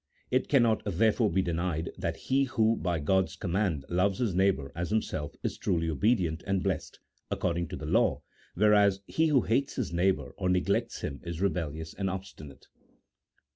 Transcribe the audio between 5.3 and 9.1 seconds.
is truly obedient and blessed accord ing to the law, whereas